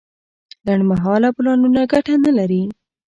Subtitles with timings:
[0.65, 2.63] لنډمهاله پلانونه ګټه نه لري.